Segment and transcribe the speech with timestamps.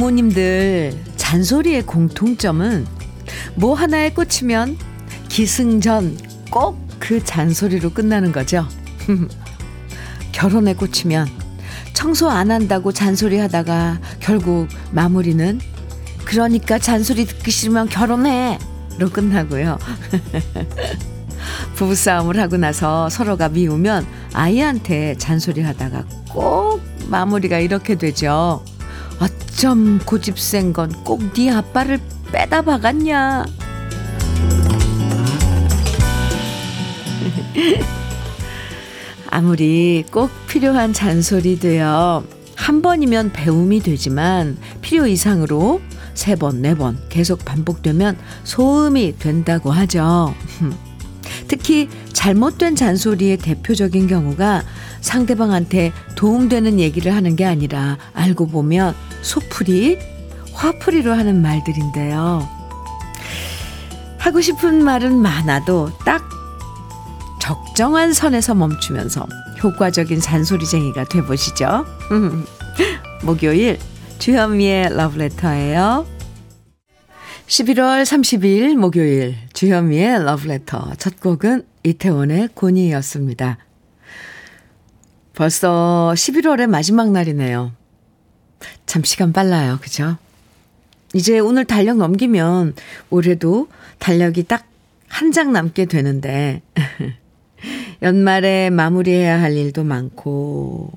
[0.00, 2.86] 부모님들 잔소리의 공통점은
[3.54, 4.78] 뭐 하나에 꽂히면
[5.28, 6.16] 기승전
[6.50, 8.68] 꼭 그 잔소리로 끝나는 거죠.
[10.30, 11.26] 결혼에 꽂히면
[11.92, 15.58] 청소 안 한다고 잔소리 하다가 결국 마무리는
[16.24, 18.58] 그러니까 잔소리 듣기 싫으면 결혼해!
[18.98, 19.78] 로 끝나고요.
[21.74, 28.62] 부부싸움을 하고 나서 서로가 미우면 아이한테 잔소리 하다가 꼭 마무리가 이렇게 되죠.
[29.60, 32.00] 어쩜 고집 센 건 꼭 네 아빠를
[32.32, 33.44] 빼다 박았냐.
[39.28, 42.24] 아무리 꼭 필요한 잔소리도요.
[42.56, 45.82] 한 번이면 배움이 되지만 필요 이상으로
[46.14, 50.34] 세 번, 네 번 계속 반복되면 소음이 된다고 하죠.
[51.48, 54.62] 특히 잘못된 잔소리의 대표적인 경우가
[55.02, 59.98] 상대방한테 도움되는 얘기를 하는 게 아니라 알고 보면 소풀이,
[60.52, 62.48] 화풀이로 하는 말들인데요.
[64.18, 66.28] 하고 싶은 말은 많아도 딱
[67.40, 69.26] 적정한 선에서 멈추면서
[69.62, 71.86] 효과적인 잔소리쟁이가 돼보시죠.
[73.24, 73.78] 목요일
[74.18, 76.06] 주현미의 러브레터예요.
[77.46, 83.58] 11월 30일 목요일 주현미의 러브레터 첫 곡은 이태원의 곤이였습니다.
[85.34, 87.72] 벌써 11월의 마지막 날이네요.
[88.86, 89.78] 참 시간 빨라요.
[89.80, 90.16] 그죠?
[91.14, 92.74] 이제 오늘 달력 넘기면
[93.10, 94.66] 올해도 달력이 딱
[95.12, 96.62] 한 장 남게 되는데
[98.00, 100.92] 연말에 마무리해야 할 일도 많고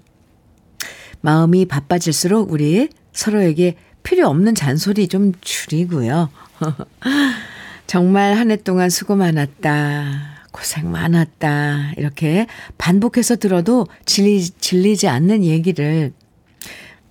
[1.22, 6.30] 마음이 바빠질수록 우리 서로에게 필요 없는 잔소리 좀 줄이고요.
[7.88, 10.44] 정말 한 해 동안 수고 많았다.
[10.52, 11.94] 고생 많았다.
[11.98, 12.46] 이렇게
[12.78, 16.14] 반복해서 들어도 질리, 질리지 않는 얘기를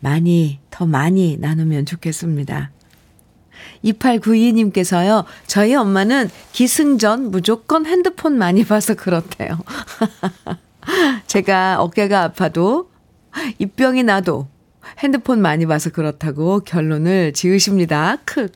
[0.02, 2.72] 많이, 더 많이 나누면 좋겠습니다.
[3.84, 9.60] 2892님께서요, 저희 엄마는 기승전 무조건 핸드폰 많이 봐서 그렇대요.
[11.28, 12.90] 제가 어깨가 아파도,
[13.58, 14.48] 입병이 나도
[14.98, 18.16] 핸드폰 많이 봐서 그렇다고 결론을 지으십니다.
[18.24, 18.48] 크.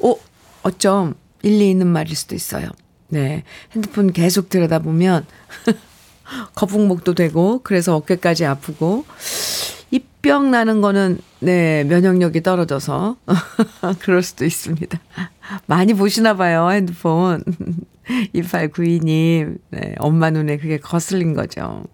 [0.00, 0.18] 오,
[0.64, 2.68] 어쩜 일리 있는 말일 수도 있어요.
[3.08, 3.44] 네.
[3.72, 5.24] 핸드폰 계속 들여다보면
[6.56, 9.04] 거북목도 되고, 그래서 어깨까지 아프고,
[9.83, 9.83] 입
[10.24, 13.16] 병 나는 거는, 네, 면역력이 떨어져서,
[14.00, 14.98] 그럴 수도 있습니다.
[15.66, 17.44] 많이 보시나 봐요, 핸드폰.
[18.34, 21.84] 2892님, 네, 엄마 눈에 그게 거슬린 거죠.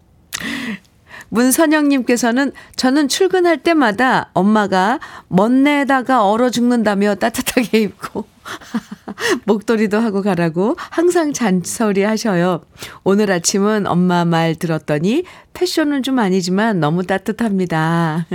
[1.27, 8.25] 문선영님께서는 저는 출근할 때마다 엄마가 멋내다가 얼어 죽는다며 따뜻하게 입고
[9.45, 12.63] 목도리도 하고 가라고 항상 잔소리 하셔요.
[13.03, 15.23] 오늘 아침은 엄마 말 들었더니
[15.53, 18.27] 패션은 좀 아니지만 너무 따뜻합니다.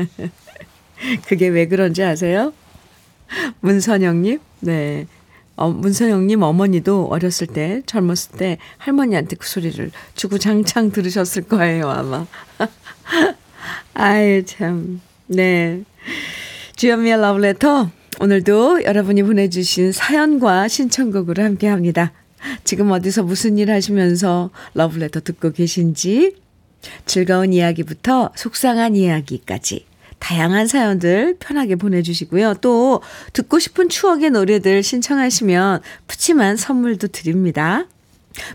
[1.27, 2.53] 그게 왜 그런지 아세요?
[3.61, 4.39] 문선영님?
[4.61, 5.07] 네.
[5.57, 12.27] 어, 문선영님 어머니도 어렸을 때, 젊었을 때 할머니한테 그 소리를 주구장창 들으셨을 거예요, 아마.
[13.95, 15.01] 아유, 참.
[15.27, 15.83] 네.
[16.77, 17.91] 주연미의 러브레터.
[18.19, 22.13] 오늘도 여러분이 보내주신 사연과 신청곡으로 함께 합니다.
[22.65, 26.35] 지금 어디서 무슨 일 하시면서 러브레터 듣고 계신지,
[27.05, 29.85] 즐거운 이야기부터 속상한 이야기까지
[30.19, 32.55] 다양한 사연들 편하게 보내주시고요.
[32.63, 33.03] 또
[33.35, 37.87] 듣고 싶은 추억의 노래들 신청하시면 푸짐한 선물도 드립니다.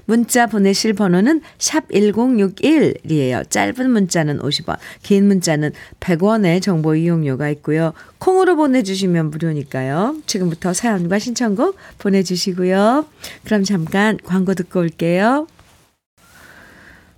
[0.05, 3.49] 문자 보내실 번호는 샵 1061이에요.
[3.49, 7.93] 짧은 문자는 50원, 긴 문자는 100원의 정보 이용료가 있고요.
[8.19, 10.17] 콩으로 보내주시면 무료니까요.
[10.25, 13.05] 지금부터 사연과 신청곡 보내주시고요.
[13.45, 15.47] 그럼 잠깐 광고 듣고 올게요.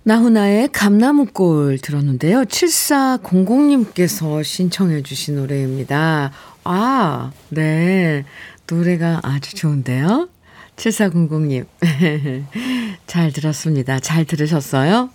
[0.06, 2.44] 나훈아의 감나무골 들었는데요.
[2.44, 6.30] 7400님께서 신청해 주신 노래입니다.
[6.64, 8.24] 아, 네.
[8.66, 10.28] 노래가 아주 좋은데요.
[10.76, 11.66] 7400님.
[13.06, 13.98] 잘 들었습니다.
[14.00, 15.10] 잘 들으셨어요?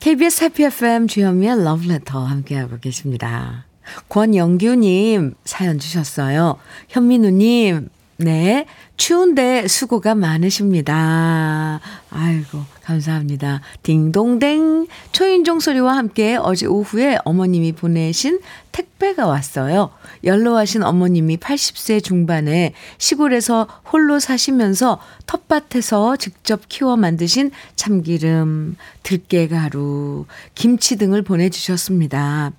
[0.00, 3.66] KBS 해피 FM 주현미의 러브레터 함께하고 계십니다.
[4.08, 6.56] 권영규님 사연 주셨어요.
[6.88, 8.66] 현민우님, 네.
[9.00, 11.80] 추운데 수고가 많으십니다.
[12.10, 13.62] 아이고, 감사합니다.
[13.82, 14.88] 딩동댕.
[15.12, 18.40] 초인종 소리와 함께 어제 오후에 어머님이 보내신
[18.72, 19.90] 택배가 왔어요.
[20.22, 31.22] 연로하신 어머님이 80세 중반에 시골에서 홀로 사시면서 텃밭에서 직접 키워 만드신 참기름, 들깨가루, 김치 등을
[31.22, 32.52] 보내주셨습니다.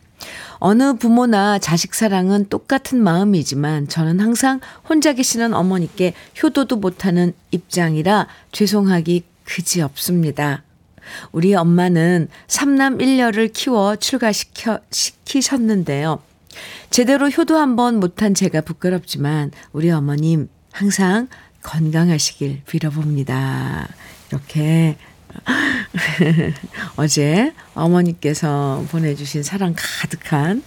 [0.64, 9.24] 어느 부모나 자식 사랑은 똑같은 마음이지만 저는 항상 혼자 계시는 어머니께 효도도 못하는 입장이라 죄송하기
[9.44, 10.62] 그지 없습니다.
[11.32, 16.22] 우리 엄마는 삼남 1녀를 키워 출가시켜, 시키셨는데요.
[16.92, 21.28] 제대로 효도 한번 못한 제가 부끄럽지만 우리 어머님 항상
[21.64, 23.88] 건강하시길 빌어봅니다.
[24.30, 24.96] 이렇게
[26.98, 30.64] 어제 어머니께서 보내주신 사랑 가득한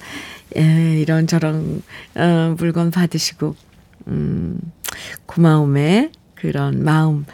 [0.56, 1.82] 예, 이런저런
[2.14, 3.56] 어, 물건 받으시고
[4.08, 4.60] 음,
[5.26, 7.24] 고마움의 그런 마음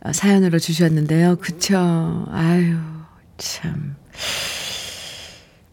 [0.00, 1.36] 어, 사연으로 주셨는데요.
[1.36, 2.26] 그쵸?
[2.30, 2.76] 아유
[3.36, 3.96] 참.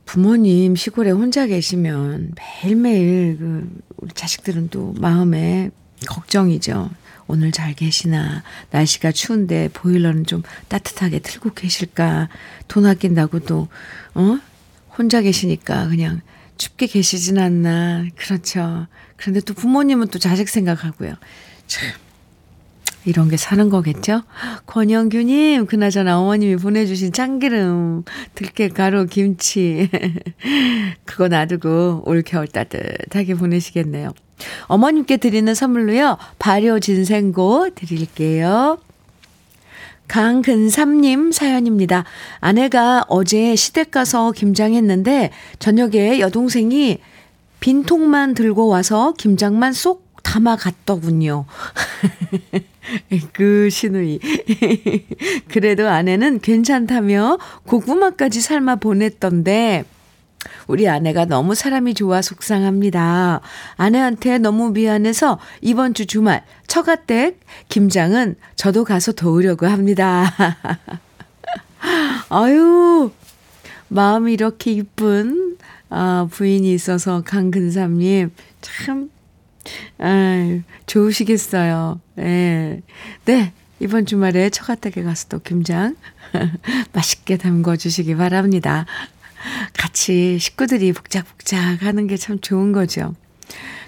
[0.06, 5.72] 부모님 시골에 혼자 계시면 매일매일 그 우리 자식들은 또 마음에
[6.06, 6.90] 걱정이죠.
[7.28, 8.44] 오늘 잘 계시나?
[8.72, 12.30] 날씨가 추운데 보일러는 좀 따뜻하게 틀고 계실까?
[12.68, 13.68] 돈 아낀다고 도
[14.14, 14.40] 어?
[14.98, 16.22] 혼자 계시니까 그냥
[16.58, 18.06] 춥게 계시진 않나.
[18.16, 18.88] 그렇죠.
[19.16, 21.16] 그런데 또 부모님은 또 자식 생각하고요.
[21.68, 21.90] 참.
[23.04, 24.22] 이런 게 사는 거겠죠?
[24.68, 28.04] 권영규님, 그나저나 어머님이 보내주신 참기름,
[28.36, 29.90] 들깨 가루, 김치.
[31.06, 34.14] 그거 놔두고 올겨울 따뜻하게 보내시겠네요.
[34.68, 38.78] 어머님께 드리는 선물로요, 발효 진생고 드릴게요.
[40.08, 42.04] 강근삼님 사연입니다.
[42.42, 46.98] 아내가 어제 시댁 가서 김장했는데, 저녁에 여동생이
[47.62, 51.46] 빈통만 들고 와서 김장만 쏙 담아 갔더군요.
[53.32, 54.20] 그 시누이.
[55.48, 59.86] 그래도 아내는 괜찮다며 고구마까지 삶아 보냈던데,
[60.68, 63.42] 우리 아내가 너무 사람이 좋아 속상합니다.
[63.76, 67.40] 아내한테 너무 미안해서 이번 주 주말 처가댁
[67.70, 70.34] 김장은 저도 가서 도우려고 합니다.
[72.30, 73.12] 아유,
[73.90, 75.58] 마음이 이렇게 이쁜
[75.90, 79.10] 아, 부인이 있어서 강근삼님 참
[80.00, 82.00] 아, 좋으시겠어요.
[82.20, 82.82] 예.
[83.26, 83.54] 네.
[83.80, 85.96] 이번 주말에 처가댁에 가서 또 김장
[86.94, 88.86] 맛있게 담궈 주시기 바랍니다.
[89.74, 93.16] 같이 식구들이 복작복작 하는 게 참 좋은 거죠.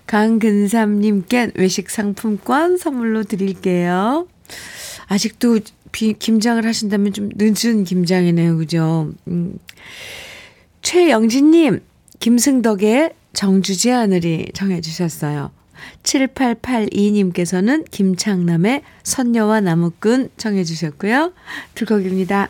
[0.07, 4.27] 강근삼님께 외식 상품권 선물로 드릴게요.
[5.07, 5.59] 아직도
[5.91, 8.57] 비, 김장을 하신다면 좀 늦은 김장이네요.
[8.57, 9.11] 그죠?
[9.27, 9.57] 음.
[10.81, 11.81] 최영진님,
[12.19, 15.51] 김승덕의 정주지 하늘이 정해주셨어요.
[16.03, 21.33] 7882님께서는 김창남의 선녀와 나무꾼 청해주셨고요.
[21.75, 22.49] 불곡입니다.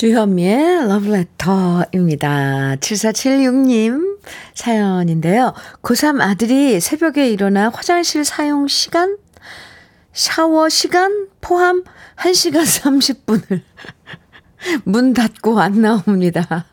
[0.00, 2.76] 주현미의 러브레터입니다.
[2.76, 4.18] 7476님
[4.54, 5.52] 사연인데요.
[5.82, 9.18] 고3 아들이 새벽에 일어나 화장실 사용 시간,
[10.14, 11.84] 샤워 시간 포함
[12.16, 13.60] 1시간 30분을
[14.84, 16.66] 문 닫고 안 나옵니다.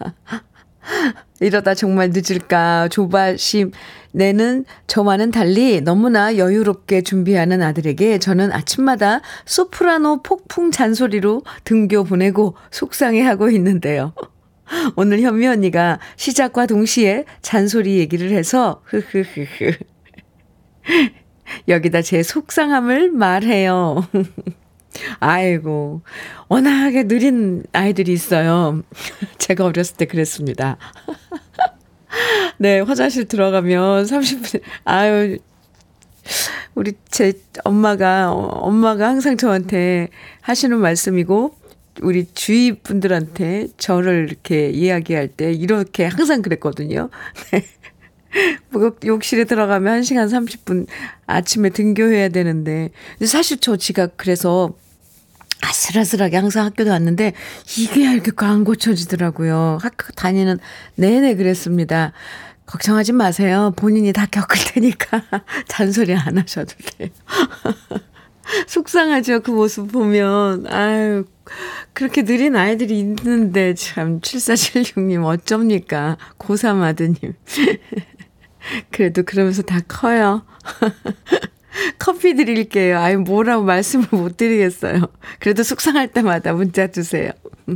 [1.39, 3.71] 이러다 정말 늦을까 조바심
[4.11, 13.49] 내는 저와는 달리 너무나 여유롭게 준비하는 아들에게 저는 아침마다 소프라노 폭풍 잔소리로 등교 보내고 속상해하고
[13.51, 14.13] 있는데요.
[14.95, 19.71] 오늘 현미 언니가 시작과 동시에 잔소리 얘기를 해서 흐흐흐흐
[21.67, 24.07] 여기다 제 속상함을 말해요.
[25.19, 26.01] 아이고,
[26.47, 28.83] 워낙에 느린 아이들이 있어요.
[29.37, 30.77] 제가 어렸을 때 그랬습니다.
[32.57, 35.37] 네, 화장실 들어가면 30분, 아유,
[36.75, 40.09] 우리 제 엄마가, 엄마가 항상 저한테
[40.41, 41.55] 하시는 말씀이고,
[42.01, 47.09] 우리 주위 분들한테 저를 이렇게 이야기할 때 이렇게 항상 그랬거든요.
[47.51, 47.65] 네.
[48.69, 50.87] 뭐 욕실에 들어가면 1시간 30분
[51.25, 52.91] 아침에 등교해야 되는데.
[53.25, 54.75] 사실 저 지가 그래서
[55.61, 57.33] 아슬아슬하게 항상 학교도 왔는데
[57.77, 59.79] 이게 이렇게 안 고쳐지더라고요.
[59.81, 60.59] 학교 다니는
[60.95, 62.13] 내내 그랬습니다.
[62.65, 63.73] 걱정하지 마세요.
[63.75, 65.23] 본인이 다 겪을 테니까
[65.67, 67.09] 잔소리 안 하셔도 돼요.
[68.67, 69.41] 속상하죠.
[69.41, 70.67] 그 모습 보면.
[70.67, 71.25] 아유,
[71.93, 76.17] 그렇게 느린 아이들이 있는데 참 7476님 어쩝니까?
[76.37, 77.33] 고3 아드님.
[78.91, 80.45] 그래도 그러면서 다 커요.
[81.99, 82.99] 커피 드릴게요.
[82.99, 85.07] 아유, 뭐라고 말씀을 못 드리겠어요.
[85.39, 87.31] 그래도 속상할 때마다 문자 주세요.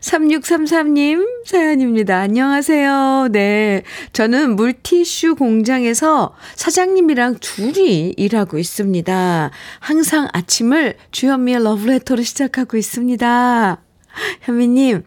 [0.00, 2.18] 3633님 사연입니다.
[2.18, 3.28] 안녕하세요.
[3.30, 3.82] 네.
[4.12, 9.50] 저는 물티슈 공장에서 사장님이랑 둘이 일하고 있습니다.
[9.78, 13.80] 항상 아침을 주현미의 러브레터로 시작하고 있습니다.
[14.42, 15.04] 현미님,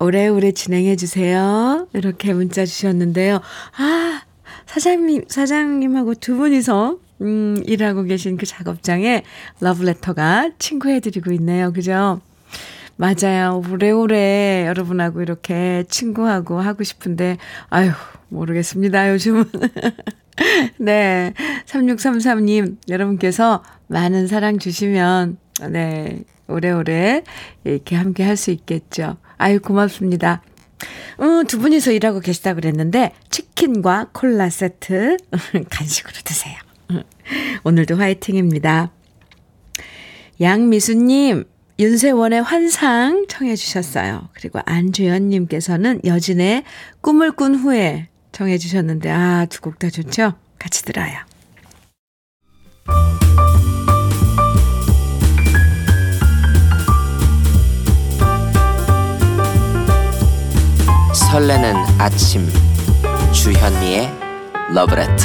[0.00, 1.88] 오래오래 진행해주세요.
[1.92, 3.40] 이렇게 문자 주셨는데요.
[3.76, 4.22] 아,
[4.66, 9.22] 사장님, 사장님하고 두 분이서 음, 일하고 계신 그 작업장에
[9.60, 11.72] 러브레터가 친구해드리고 있네요.
[11.72, 12.20] 그죠?
[12.96, 13.62] 맞아요.
[13.70, 17.38] 오래오래 여러분하고 이렇게 친구하고 하고 싶은데,
[17.70, 17.90] 아유,
[18.28, 19.10] 모르겠습니다.
[19.12, 19.44] 요즘은.
[20.78, 21.32] 네.
[21.66, 25.38] 3633님, 여러분께서 많은 사랑 주시면,
[25.70, 26.24] 네.
[26.48, 27.22] 오래오래
[27.64, 29.16] 이렇게 함께 할 수 있겠죠.
[29.38, 30.42] 아유, 고맙습니다.
[31.20, 35.16] 음, 두 분이서 일하고 계시다 그랬는데 치킨과 콜라 세트
[35.70, 36.56] 간식으로 드세요.
[37.64, 38.90] 오늘도 화이팅입니다.
[40.40, 41.44] 양미수님,
[41.78, 44.28] 윤세원의 환상 청해 주셨어요.
[44.34, 46.64] 그리고 안주연님께서는 여진의
[47.00, 50.34] 꿈을 꾼 후에 청해 주셨는데, 아, 두 곡 다 좋죠?
[50.58, 51.18] 같이 들어요.
[61.14, 62.46] 설레는 아침
[63.32, 64.10] 주현미의
[64.74, 65.24] 러브레터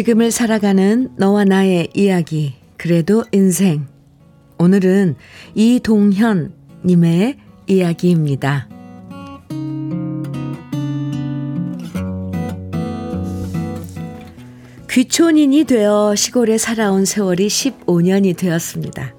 [0.00, 3.86] 지금을 살아가는 너와 나의 이야기 그래도 인생
[4.56, 5.16] 오늘은
[5.54, 6.54] 이동현
[6.86, 8.66] 님의 이야기입니다.
[14.90, 19.14] 귀촌인이 되어 시골에 살아온 세월이 15년이 되었습니다.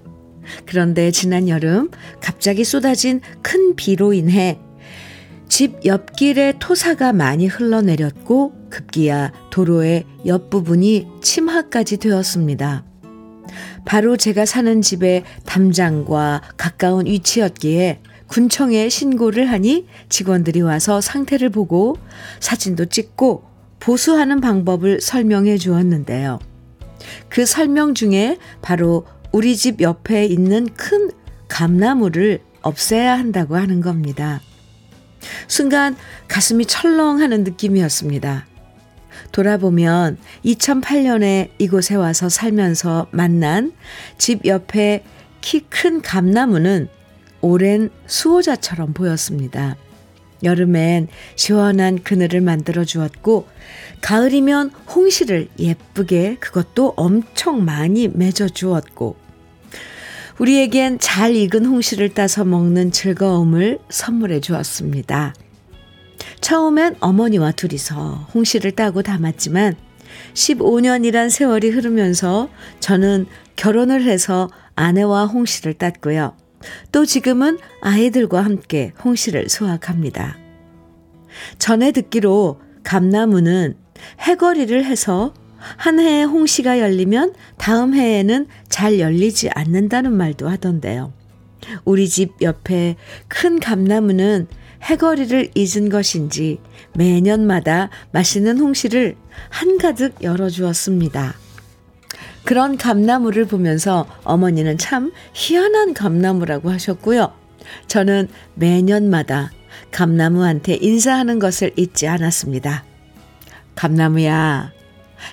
[0.65, 4.57] 그런데 지난 여름 갑자기 쏟아진 큰 비로 인해
[5.51, 12.85] 집 옆길에 토사가 많이 흘러내렸고 급기야 도로의 옆부분이 침하까지 되었습니다.
[13.83, 21.97] 바로 제가 사는 집의 담장과 가까운 위치였기에 군청에 신고를 하니 직원들이 와서 상태를 보고
[22.39, 23.43] 사진도 찍고
[23.81, 26.39] 보수하는 방법을 설명해 주었는데요.
[27.27, 31.11] 그 설명 중에 바로 우리 집 옆에 있는 큰
[31.49, 34.39] 감나무를 없애야 한다고 하는 겁니다.
[35.47, 35.95] 순간
[36.27, 38.45] 가슴이 철렁하는 느낌이었습니다.
[39.31, 43.73] 돌아보면 2008년에 이곳에 와서 살면서 만난
[44.17, 45.03] 집 옆에
[45.41, 46.87] 키 큰 감나무는
[47.41, 49.75] 오랜 수호자처럼 보였습니다.
[50.43, 53.47] 여름엔 시원한 그늘을 만들어 주었고,
[54.01, 59.15] 가을이면 홍시를 예쁘게 그것도 엄청 많이 맺어 주었고,
[60.41, 65.35] 우리에겐 잘 익은 홍시를 따서 먹는 즐거움을 선물해 주었습니다.
[66.39, 69.75] 처음엔 어머니와 둘이서 홍시를 따고 담았지만
[70.33, 76.35] 15년이란 세월이 흐르면서 저는 결혼을 해서 아내와 홍시를 땄고요.
[76.91, 80.39] 또 지금은 아이들과 함께 홍시를 수확합니다.
[81.59, 83.75] 전에 듣기로 감나무는
[84.21, 85.35] 해거리를 해서
[85.77, 91.13] 한 해에 홍시가 열리면 다음 해에는 잘 열리지 않는다는 말도 하던데요.
[91.85, 92.95] 우리 집 옆에
[93.27, 94.47] 큰 감나무는
[94.83, 96.59] 해거리를 잊은 것인지
[96.95, 99.15] 매년마다 맛있는 홍시를
[99.49, 101.35] 한가득 열어주었습니다.
[102.43, 107.31] 그런 감나무를 보면서 어머니는 참 희한한 감나무라고 하셨고요.
[107.87, 109.51] 저는 매년마다
[109.91, 112.83] 감나무한테 인사하는 것을 잊지 않았습니다.
[113.75, 114.71] 감나무야,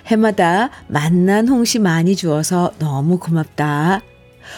[0.07, 4.01] 해마다 만난 홍시 많이 주어서 너무 고맙다.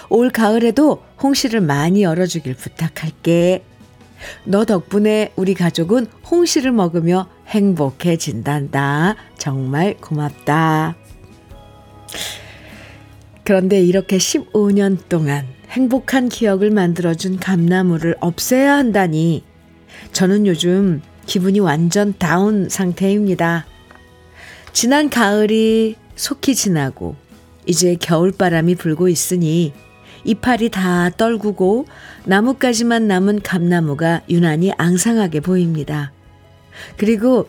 [0.09, 3.63] 올 가을에도 홍시를 많이 열어주길 부탁할게.
[4.45, 9.15] 너 덕분에 우리 가족은 홍시를 먹으며 행복해진단다.
[9.37, 10.95] 정말 고맙다.
[13.43, 19.43] 그런데 이렇게 15년 동안 행복한 기억을 만들어준 감나무를 없애야 한다니
[20.11, 23.65] 저는 요즘 기분이 완전 다운 상태입니다.
[24.73, 27.15] 지난 가을이 속히 지나고
[27.65, 29.73] 이제 겨울바람이 불고 있으니
[30.23, 31.85] 이파리 다 떨구고
[32.25, 36.11] 나뭇가지만 남은 감나무가 유난히 앙상하게 보입니다.
[36.97, 37.47] 그리고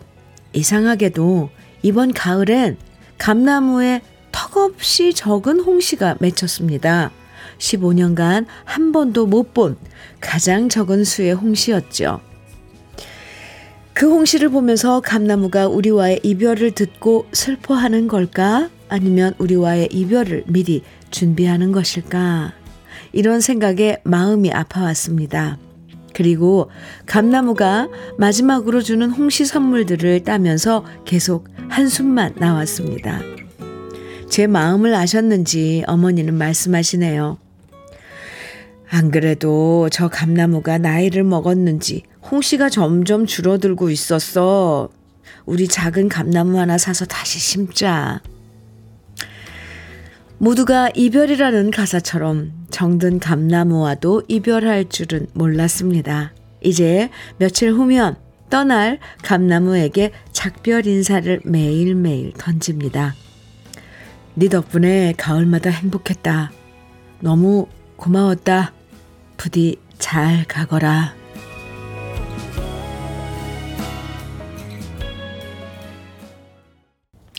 [0.53, 1.51] 이상하게도
[1.83, 2.77] 이번 가을엔
[3.19, 4.03] 감나무에
[4.33, 7.11] 턱없이 적은 홍시가 맺혔습니다.
[7.59, 9.77] 15년간 한 번도 못 본
[10.21, 12.21] 가장 적은 수의 홍시였죠.
[13.95, 18.71] 그 홍시를 보면서 감나무가 우리와의 이별을 듣고 슬퍼하는 걸까?
[18.89, 22.55] 아니면 우리와의 이별을 미리 준비하는 것일까?
[23.13, 25.59] 이런 생각에 마음이 아파왔습니다.
[26.15, 26.71] 그리고
[27.07, 33.21] 감나무가 마지막으로 주는 홍시 선물들을 따면서 계속 한숨만 나왔습니다.
[34.29, 37.39] 제 마음을 아셨는지 어머니는 말씀하시네요.
[38.91, 44.89] 안 그래도 저 감나무가 나이를 먹었는지 홍시가 점점 줄어들고 있었어.
[45.45, 48.21] 우리 작은 감나무 하나 사서 다시 심자.
[50.39, 56.33] 모두가 이별이라는 가사처럼 정든 감나무와도 이별할 줄은 몰랐습니다.
[56.61, 58.17] 이제 며칠 후면
[58.51, 63.15] 떠날 감나무에게 작별 인사를 매일매일 던집니다.
[64.35, 66.51] 네 덕분에 가을마다 행복했다.
[67.21, 68.73] 너무 고마웠다.
[69.37, 71.22] 부디 잘 가거라.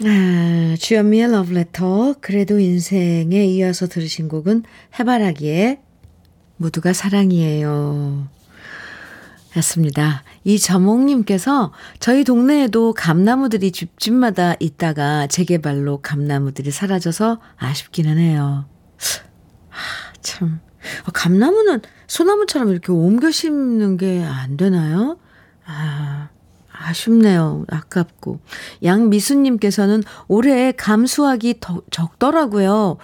[0.06, 4.64] 아, 주현미의 러브레터, 그래도 인생에 이어서 들으신 곡은
[5.00, 5.80] 해바라기의
[6.58, 8.28] 모두가 사랑이에요.
[9.56, 10.24] 였습니다.
[10.44, 18.66] 이저몽님께서 저희 동네에도 감나무들이 집집마다 있다가 재개발로 감나무들이 사라져서 아쉽기는 해요.
[19.70, 20.60] 아, 참.
[21.08, 25.18] 어, 감나무는 소나무처럼 이렇게 옮겨 심는 게 안 되나요?
[25.66, 26.30] 아,
[26.74, 27.66] 아쉽네요.
[27.70, 28.40] 아깝고.
[28.84, 32.98] 양미수님께서는 올해 감수학이 더, 적더라고요.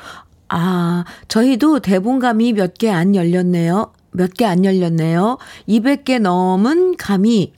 [0.49, 3.93] 아, 저희도 대본감이 몇 개 안 열렸네요.
[4.11, 5.37] 몇 개 안 열렸네요.
[5.67, 7.53] 200개 넘은 감이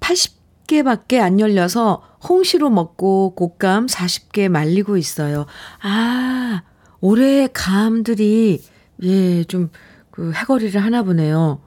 [0.00, 5.46] 80개밖에 안 열려서 홍시로 먹고 곶감 40개 말리고 있어요.
[5.82, 6.62] 아,
[7.00, 8.62] 올해 감들이,
[9.02, 9.70] 예, 좀,
[10.10, 11.60] 그, 해거리를 하나 보네요.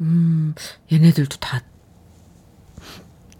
[0.00, 0.54] 음,
[0.92, 1.60] 얘네들도 다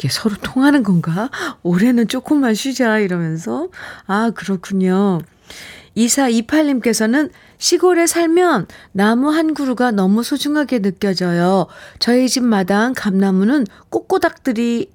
[0.01, 1.29] 이게 서로 통하는 건가?
[1.63, 3.69] 올해는 조금만 쉬자 이러면서
[4.07, 5.21] 아 그렇군요.
[5.95, 11.67] 2428님께서는 시골에 살면 나무 한 그루가 너무 소중하게 느껴져요.
[11.99, 14.91] 저희 집 마당 감나무는 꼬꼬닭들이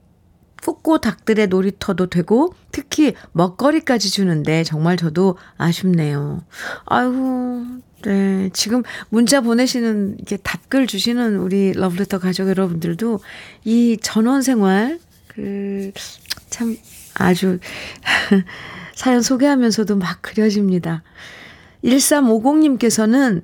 [0.63, 6.41] 꼬꼬닭들의 놀이터도 되고 특히 먹거리까지 주는데 정말 저도 아쉽네요.
[6.85, 7.63] 아이고
[8.05, 8.49] 네.
[8.53, 13.19] 지금 문자 보내시는, 이렇게 답글 주시는 우리 러브레터 가족 여러분들도
[13.63, 15.91] 이 전원 생활, 그,
[16.49, 16.77] 참
[17.15, 17.59] 아주
[18.95, 21.03] 사연 소개하면서도 막 그려집니다.
[21.83, 23.41] 1350님께서는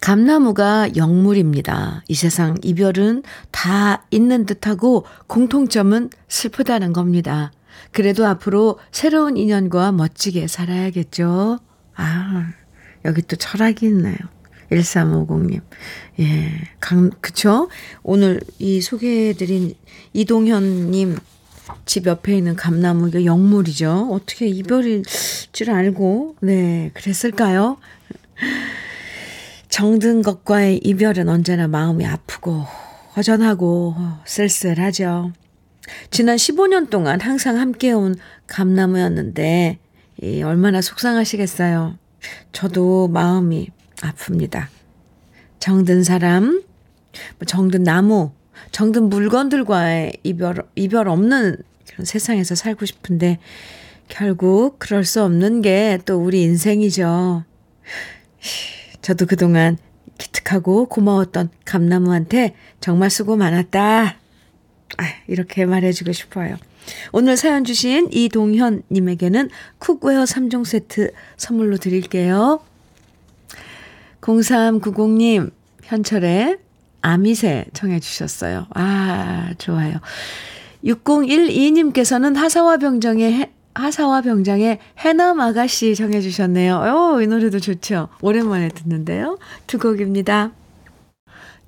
[0.00, 2.02] 감나무가 영물입니다.
[2.08, 7.52] 이 세상 이별은 다 있는 듯하고 공통점은 슬프다는 겁니다.
[7.92, 11.60] 그래도 앞으로 새로운 인연과 멋지게 살아야겠죠.
[11.94, 12.52] 아,
[13.04, 14.16] 여기 또 철학이 있나요?
[14.70, 15.60] 1350님.
[16.20, 16.52] 예.
[16.80, 17.68] 강, 그쵸?
[18.02, 19.74] 오늘 이 소개해드린
[20.12, 21.18] 이동현님
[21.84, 24.08] 집 옆에 있는 감나무, 이거 영물이죠.
[24.10, 25.02] 어떻게 이별일
[25.52, 27.78] 줄 알고, 네, 그랬을까요?
[29.68, 32.64] 정든 것과의 이별은 언제나 마음이 아프고,
[33.16, 35.32] 허전하고, 쓸쓸하죠.
[36.10, 39.78] 지난 15년 동안 항상 함께온 감나무였는데,
[40.22, 41.98] 이 얼마나 속상하시겠어요.
[42.52, 44.66] 저도 마음이 아픕니다.
[45.58, 46.62] 정든 사람,
[47.38, 48.32] 뭐 정든 나무,
[48.72, 51.56] 정든 물건들과의 이별, 이별 없는
[51.88, 53.38] 그런 세상에서 살고 싶은데,
[54.08, 57.44] 결국 그럴 수 없는 게 또 우리 인생이죠.
[59.00, 59.78] 저도 그동안
[60.18, 64.16] 기특하고 고마웠던 감나무한테 정말 수고 많았다.
[64.98, 66.56] 아, 이렇게 말해주고 싶어요.
[67.12, 72.60] 오늘 사연 주신 이동현 님에게는 cookware 3종 세트 선물로 드릴게요.
[74.20, 75.50] 0390님,
[75.82, 76.58] 현철의
[77.02, 78.66] 아미새 청해 주셨어요.
[78.74, 79.94] 아, 좋아요.
[80.84, 87.14] 6012님께서는 하사와 병정의 해, 하사와 병장의 해남 아가씨 정해 주셨네요.
[87.14, 88.08] 오, 이 노래도 좋죠.
[88.20, 89.38] 오랜만에 듣는데요.
[89.66, 90.52] 두 곡입니다.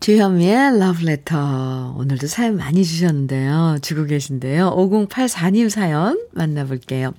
[0.01, 1.95] 주현미의 러브레터.
[1.97, 3.79] 오늘도 사연 많이 주셨는데요.
[3.81, 4.75] 주고 계신데요.
[4.77, 7.15] 5084님 사연 만나볼게요.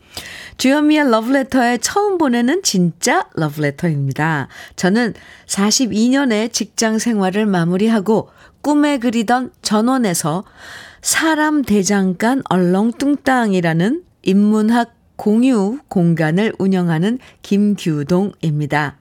[0.58, 4.50] 주현미의 러브레터에 처음 보내는 진짜 러브레터입니다.
[4.76, 5.16] 저는
[5.48, 8.30] 42년의 직장 생활을 마무리하고
[8.62, 10.44] 꿈에 그리던 전원에서
[11.02, 18.98] 사람 대장간 얼렁뚱땅이라는 인문학 공유 공간을 운영하는 김규동입니다.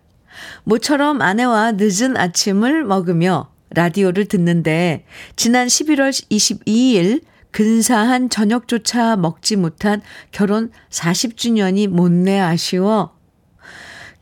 [0.64, 5.04] 모처럼 아내와 늦은 아침을 먹으며 라디오를 듣는데
[5.37, 13.14] 지난 11월 22일 근사한 저녁조차 먹지 못한 결혼 40주년이 못내 아쉬워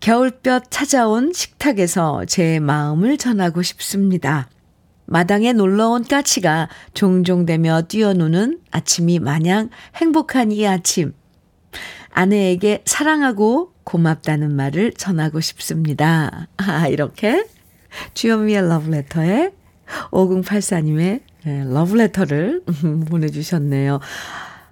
[0.01, 4.51] 겨울볕 찾아온 식탁에서 제 마음을 전하고 싶습니다.
[5.07, 11.13] 마당에 놀러온 까치가 종종대며 뛰어노는 아침이 마냥 행복한 이 아침.
[12.11, 16.49] 아내에게 사랑하고 고맙다는 말을 전하고 싶습니다.
[16.57, 17.45] 아, 이렇게
[18.15, 19.53] 주현미의 러브레터에
[20.11, 22.63] 5084님의 러브레터를
[23.09, 24.01] 보내주셨네요.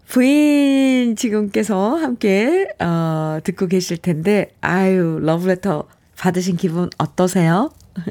[0.07, 7.71] 부인 지금께서 함께 어, 듣고 계실 텐데 아유 러브레터 받으신 기분 어떠세요?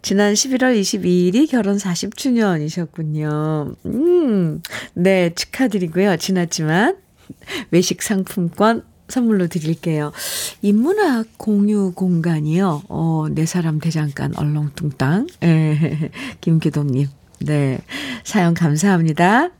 [0.00, 3.74] 지난 11월 22일이 결혼 40주년이셨군요.
[3.86, 4.62] 음,
[4.94, 6.16] 네, 축하드리고요.
[6.16, 6.96] 지났지만
[7.70, 10.12] 외식 상품권 선물로 드릴게요.
[10.62, 12.82] 인문학 공유 공간이요.
[12.88, 15.26] 어, 네 사람 대장간 얼렁뚱땅.
[15.44, 17.08] 예, 김기동님.
[17.40, 17.78] 네.
[18.24, 19.50] 사연 감사합니다.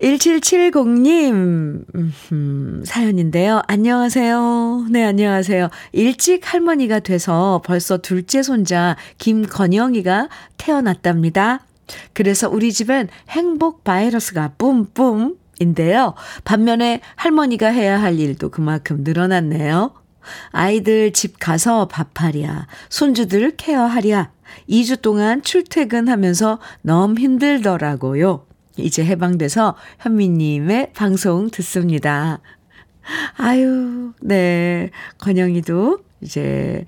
[0.00, 1.84] 1770님,
[2.32, 3.62] 음, 사연인데요.
[3.68, 4.86] 안녕하세요.
[4.90, 5.70] 네, 안녕하세요.
[5.92, 11.60] 일찍 할머니가 돼서 벌써 둘째 손자 김건영이가 태어났답니다.
[12.14, 16.14] 그래서 우리 집엔 행복 바이러스가 뿜뿜 인데요.
[16.44, 19.94] 반면에 할머니가 해야 할 일도 그만큼 늘어났네요.
[20.50, 24.30] 아이들 집 가서 밥하랴, 손주들 케어하랴,
[24.68, 28.46] 2주 동안 출퇴근하면서 너무 힘들더라고요.
[28.76, 32.40] 이제 해방돼서 현미님의 방송 듣습니다.
[33.36, 34.90] 아유, 네.
[35.18, 36.84] 건영이도 이제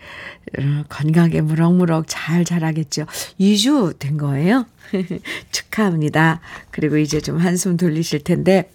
[0.59, 3.07] 어, 건강하게 무럭무럭 잘 자라겠죠.
[3.41, 4.67] 2주 된 거예요.
[5.51, 6.41] 축하합니다.
[6.71, 8.71] 그리고 이제 좀 한숨 돌리실 텐데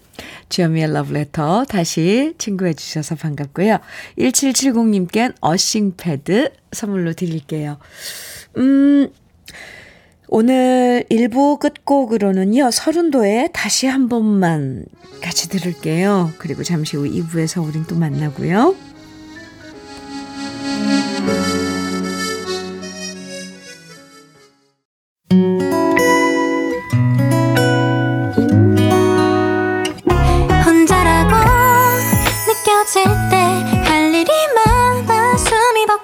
[0.50, 3.78] 주현미의 러브레터 다시 친구해 주셔서 반갑고요.
[4.18, 7.78] 1770님께 어싱 패드 선물로 드릴게요.
[8.58, 9.08] 음,
[10.28, 14.84] 오늘 1부 끝곡으로는요, 서른도에 다시 한 번만
[15.20, 16.32] 같이 들을게요.
[16.38, 18.89] 그리고 잠시 후 2부에서 우린 또 만나고요.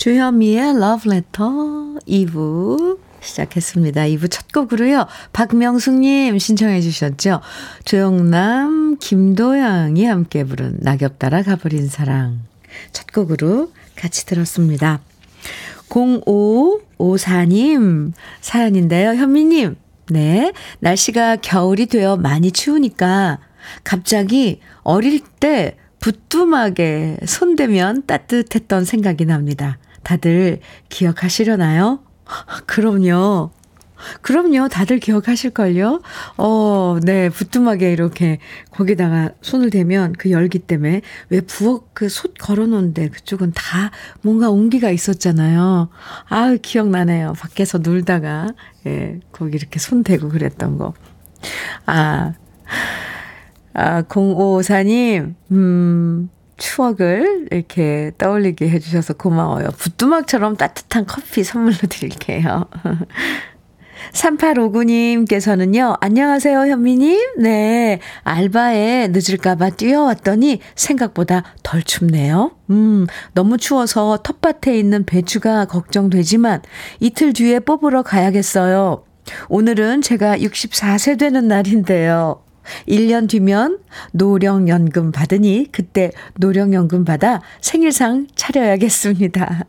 [0.00, 1.50] 주현미의 Love Letter
[2.08, 4.04] 2부 시작했습니다.
[4.04, 5.06] 2부 첫 곡으로요.
[5.34, 7.42] 박명숙님 신청해 주셨죠.
[7.84, 12.40] 조영남, 김도영이 함께 부른 낙엽 따라 가버린 사랑.
[12.92, 15.02] 첫 곡으로 같이 들었습니다.
[15.90, 19.10] 0554님 사연인데요.
[19.10, 19.76] 현미님,
[20.08, 20.54] 네.
[20.78, 23.38] 날씨가 겨울이 되어 많이 추우니까
[23.84, 29.76] 갑자기 어릴 때 부뚜막에 손대면 따뜻했던 생각이 납니다.
[30.02, 32.00] 다들 기억하시려나요?
[32.66, 33.50] 그럼요.
[34.22, 34.68] 그럼요.
[34.68, 36.00] 다들 기억하실걸요?
[36.38, 37.28] 어, 네.
[37.28, 38.38] 부뚜막에 이렇게
[38.70, 43.90] 거기다가 손을 대면 그 열기 때문에 왜 부엌 그 솥 걸어놓은데 그쪽은 다
[44.22, 45.90] 뭔가 온기가 있었잖아요.
[46.30, 47.34] 아유, 기억나네요.
[47.38, 48.48] 밖에서 놀다가,
[48.86, 50.94] 예, 거기 이렇게 손 대고 그랬던 거.
[51.84, 52.32] 아,
[53.74, 59.70] 아, 0554님, 음, 추억을 이렇게 떠올리게 해주셔서 고마워요.
[59.76, 62.66] 부뚜막처럼 따뜻한 커피 선물로 드릴게요.
[64.12, 67.40] 3859님께서는요, 안녕하세요, 현미님.
[67.42, 72.52] 네, 알바에 늦을까봐 뛰어왔더니 생각보다 덜 춥네요.
[72.70, 76.62] 음, 너무 추워서 텃밭에 있는 배추가 걱정되지만
[76.98, 79.04] 이틀 뒤에 뽑으러 가야겠어요.
[79.48, 82.42] 오늘은 제가 64세 되는 날인데요.
[82.88, 83.78] 1년 뒤면
[84.12, 89.64] 노령연금 받으니 그때 노령연금 받아 생일상 차려야겠습니다.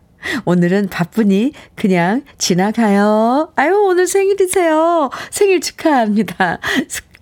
[0.45, 3.51] 오늘은 바쁘니 그냥 지나가요.
[3.55, 5.09] 아유, 오늘 생일이세요.
[5.31, 6.59] 생일 축하합니다.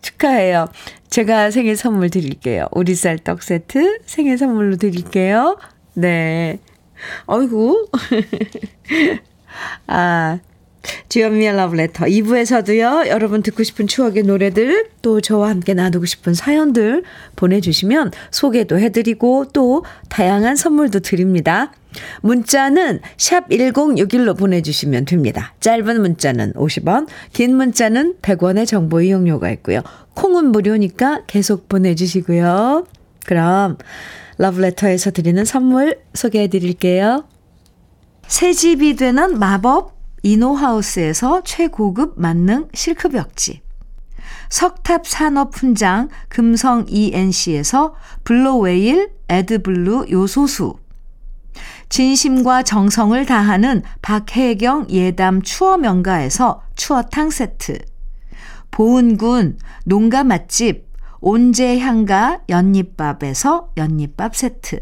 [0.02, 0.68] 축하해요.
[1.10, 2.68] 제가 생일 선물 드릴게요.
[2.72, 5.58] 오리쌀 떡 세트 생일 선물로 드릴게요.
[5.94, 6.60] 네.
[7.26, 7.90] 어이구.
[9.88, 10.40] 아,
[11.10, 13.08] 주연미의 러브레터 2부에서도요.
[13.08, 17.04] 여러분 듣고 싶은 추억의 노래들 또 저와 함께 나누고 싶은 사연들
[17.36, 21.72] 보내주시면 소개도 해드리고 또 다양한 선물도 드립니다.
[22.22, 25.54] 문자는 샵 1061로 보내주시면 됩니다.
[25.60, 29.82] 짧은 문자는 50원, 긴 문자는 100원의 정보 이용료가 있고요.
[30.14, 32.86] 콩은 무료니까 계속 보내주시고요.
[33.26, 33.78] 그럼
[34.38, 37.26] 러브레터에서 드리는 선물 소개해 드릴게요.
[38.28, 43.62] 새 집이 되는 마법 이노하우스에서 최고급 만능 실크벽지.
[44.50, 50.78] 석탑 산업 훈장 금성 ENC에서 블로웨일 에드블루 요소수.
[51.90, 57.80] 진심과 정성을 다하는 박혜경 예담 추어명가에서 추어탕 세트.
[58.72, 60.88] 보은군 농가 맛집
[61.20, 64.82] 온재향가 연잎밥에서 연잎밥 세트.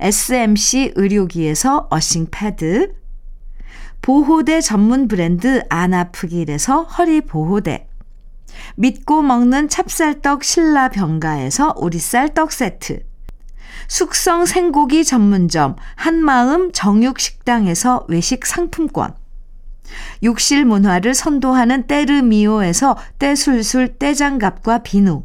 [0.00, 2.94] SMC 의료기에서 어싱 패드,
[4.02, 7.86] 보호대 전문 브랜드 안아프길에서 허리 보호대,
[8.76, 13.04] 믿고 먹는 찹쌀떡 신라 병가에서 오리쌀 떡 세트.
[13.88, 19.14] 숙성 생고기 전문점 한마음 정육식당에서 외식 상품권.
[20.22, 25.24] 욕실 문화를 선도하는 때르미오에서 때술술 때장갑과 비누.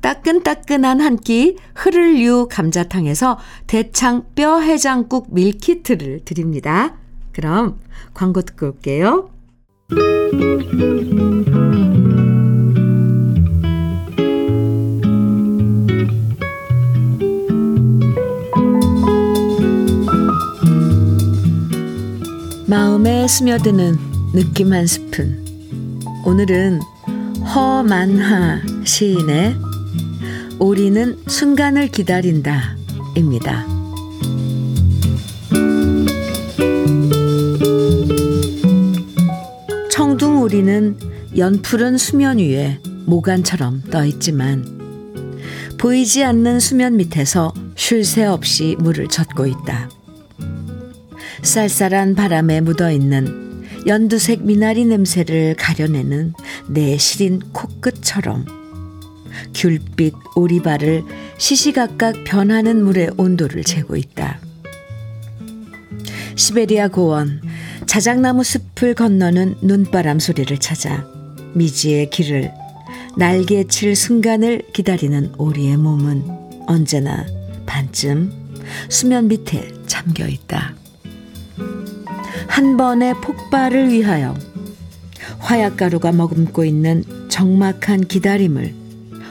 [0.00, 6.96] 따끈따끈한 한 끼 흐를유 감자탕에서 대창 뼈 해장국 밀키트를 드립니다.
[7.32, 7.78] 그럼
[8.14, 9.30] 광고 듣고 올게요.
[22.66, 23.96] 마음에 스며드는
[24.32, 25.44] 느낌 한 스푼.
[26.24, 26.80] 오늘은
[27.54, 29.69] 허만하 시인의
[30.60, 32.76] 우리는 순간을 기다린다
[33.16, 33.66] 입니다.
[39.90, 40.98] 청둥오리는
[41.38, 44.66] 연푸른 수면 위에 모간처럼 떠 있지만
[45.78, 49.88] 보이지 않는 수면 밑에서 쉴 새 없이 물을 젓고 있다.
[51.42, 56.34] 쌀쌀한 바람에 묻어 있는 연두색 미나리 냄새를 가려내는
[56.68, 58.59] 내 시린 코끝처럼
[59.54, 61.04] 귤빛 오리발을
[61.38, 64.38] 시시각각 변하는 물의 온도를 재고 있다.
[66.36, 67.40] 시베리아 고원
[67.86, 71.06] 자작나무 숲을 건너는 눈바람 소리를 찾아
[71.54, 72.52] 미지의 길을
[73.16, 76.24] 날개칠 순간을 기다리는 오리의 몸은
[76.66, 77.26] 언제나
[77.66, 78.32] 반쯤
[78.88, 80.74] 수면 밑에 잠겨 있다.
[82.46, 84.34] 한 번의 폭발을 위하여
[85.38, 88.79] 화약가루가 머금고 있는 적막한 기다림을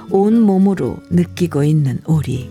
[0.09, 2.49] 온 몸으로 느끼고 있는 오리.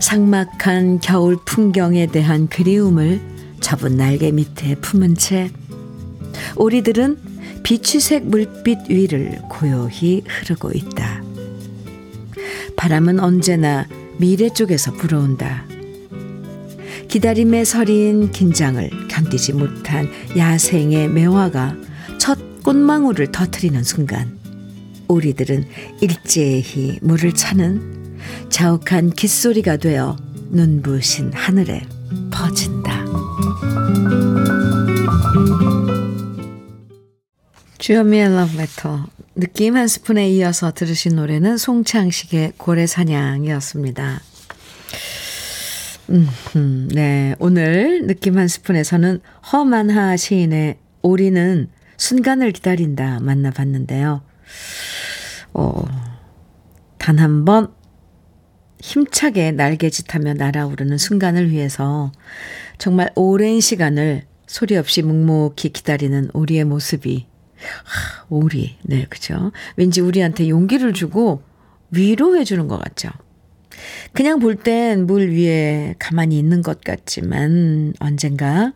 [0.00, 3.20] 상막한 겨울 풍경에 대한 그리움을
[3.60, 5.50] 접은 날개 밑에 품은 채
[6.56, 7.18] 오리들은
[7.62, 11.22] 비취색 물빛 위를 고요히 흐르고 있다.
[12.76, 13.86] 바람은 언제나
[14.18, 15.64] 미래 쪽에서 불어온다.
[17.08, 21.76] 기다림에 서린 긴장을 견디지 못한 야생의 매화가
[22.18, 24.38] 첫 꽃망울을 터트리는 순간
[25.08, 25.64] 오리들은
[26.00, 30.16] 일제히 물을 차는 자욱한 깃소리가 되어
[30.50, 31.82] 눈부신 하늘에
[32.30, 33.04] 퍼진다.
[37.78, 44.20] 주현미의 러브레터 느낌 한 스푼에 이어서 들으신 노래는 송창식의 고래사냥이었습니다.
[46.10, 47.34] 음, 네.
[47.38, 49.20] 오늘 느낌 한 스푼에서는
[49.52, 54.22] 허만하 시인의 오리는 순간을 기다린다 만나봤는데요.
[55.54, 55.82] 어,
[56.98, 57.72] 단 한 번
[58.80, 62.12] 힘차게 날개짓하며 날아오르는 순간을 위해서
[62.78, 67.26] 정말 오랜 시간을 소리 없이 묵묵히 기다리는 오리의 모습이
[67.84, 69.52] 하, 오리, 네, 그죠?
[69.76, 71.42] 왠지 우리한테 용기를 주고
[71.90, 73.08] 위로해 주는 것 같죠.
[74.12, 78.72] 그냥 볼 땐 물 위에 가만히 있는 것 같지만 언젠가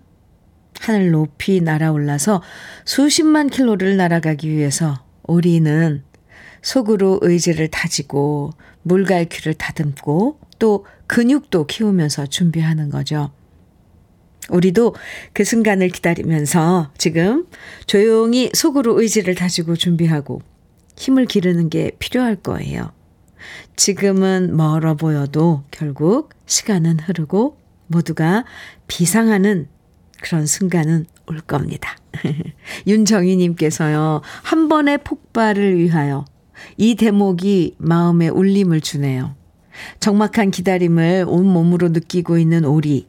[0.81, 2.43] 하늘 높이 날아올라서
[2.87, 6.03] 수십만 킬로를 날아가기 위해서 우리는
[6.63, 13.31] 속으로 의지를 다지고 물갈퀴를 다듬고 또 근육도 키우면서 준비하는 거죠.
[14.51, 14.95] 우리도
[15.33, 17.47] 그 순간을 기다리면서 지금
[17.87, 20.41] 조용히 속으로 의지를 다지고 준비하고
[20.97, 22.93] 힘을 기르는 게 필요할 거예요.
[23.77, 28.45] 지금은 멀어 보여도 결국 시간은 흐르고 모두가
[28.87, 29.69] 비상하는
[30.21, 31.97] 그런 순간은 올 겁니다.
[32.87, 36.25] 윤정희님께서요, 한 번의 폭발을 위하여
[36.77, 39.35] 이 대목이 마음에 울림을 주네요.
[40.01, 43.07] 적막한 기다림을 온몸으로 느끼고 있는 오리.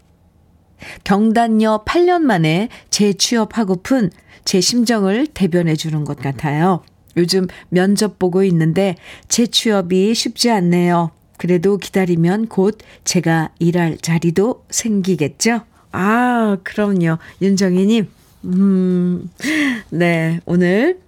[1.04, 4.12] 경단녀 8년 만에 재취업하고픈
[4.46, 6.84] 제 심정을 대변해 주는 것 같아요.
[7.18, 8.96] 요즘 면접 보고 있는데
[9.28, 11.12] 재 취업이 쉽지 않네요.
[11.38, 15.62] 그래도 기다리면 곧 제가 일할 자리도 생기겠죠?
[15.92, 17.18] 아, 그럼요.
[17.42, 18.08] 윤정희님.
[18.46, 19.30] 음,
[19.90, 20.40] 네.
[20.46, 21.00] 오늘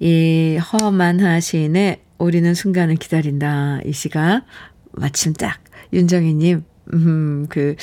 [0.00, 3.80] 이 허만하 시인의 우리는 순간을 기다린다.
[3.84, 4.44] 이 시가
[4.92, 5.60] 마침 딱
[5.92, 7.76] 윤정희님, 음, 그,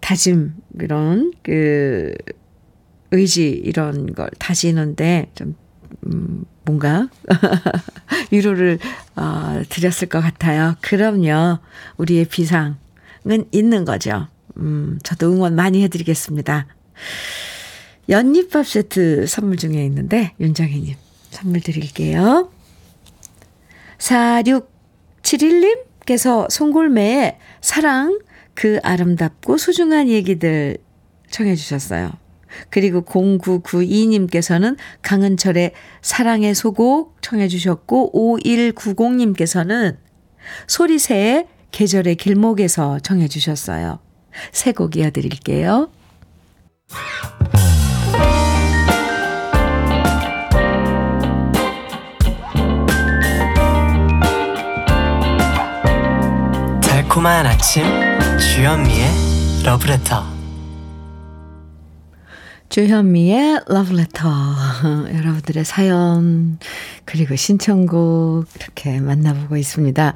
[0.00, 2.12] 다짐, 그런, 그,
[3.10, 5.54] 의지, 이런 걸 다지는데 좀
[6.06, 7.08] 음, 뭔가
[8.32, 8.78] 위로를
[9.16, 10.74] 어, 드렸을 것 같아요.
[10.80, 11.58] 그럼요.
[11.98, 12.76] 우리의 비상은
[13.52, 14.28] 있는 거죠.
[14.56, 16.66] 음, 저도 응원 많이 해드리겠습니다.
[18.12, 20.94] 연잎밥 세트 선물 중에 있는데 윤정희님
[21.30, 22.50] 선물 드릴게요.
[23.98, 28.18] 4671님께서 송골매의 사랑
[28.54, 30.76] 그 아름답고 소중한 얘기들
[31.30, 32.10] 청해 주셨어요.
[32.68, 35.72] 그리고 0992님께서는 강은철의
[36.02, 39.96] 사랑의 소곡 청해 주셨고 5190님께서는
[40.66, 44.00] 소리새의 계절의 길목에서 청해 주셨어요.
[44.52, 45.90] 세 곡 이어드릴게요.
[57.12, 57.84] 달콤한 아침
[58.38, 59.06] 주현미의
[59.66, 60.24] 러브레터
[62.70, 64.30] 주현미의 러브레터
[65.14, 66.58] 여러분들의 사연
[67.04, 70.14] 그리고 신청곡 이렇게 만나보고 있습니다.